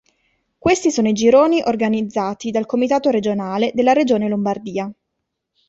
[0.57, 4.91] Questi sono i gironi organizzati dal Comitato Regionale della regione Lombardia.